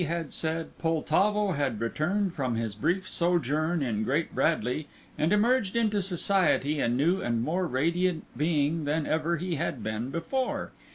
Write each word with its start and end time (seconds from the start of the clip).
had 0.05 0.33
said, 0.33 0.75
Poltavo 0.79 1.51
had 1.51 1.79
returned 1.79 2.33
from 2.33 2.55
his 2.55 2.73
brief 2.73 3.07
sojourn 3.07 3.83
in 3.83 4.03
Great 4.03 4.33
Bradley, 4.33 4.87
and 5.15 5.31
emerged 5.31 5.75
into 5.75 6.01
society 6.01 6.79
a 6.79 6.89
new 6.89 7.21
and 7.21 7.43
more 7.43 7.67
radiant 7.67 8.25
being 8.35 8.85
than 8.85 9.05
ever 9.05 9.37
he 9.37 9.57
had 9.57 9.83
been 9.83 10.09
before. 10.09 10.71